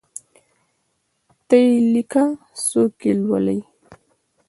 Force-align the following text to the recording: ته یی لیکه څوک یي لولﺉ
ته 1.47 1.55
یی 1.63 1.73
لیکه 1.93 2.23
څوک 2.65 2.93
یي 3.05 3.11
لولﺉ 3.19 3.59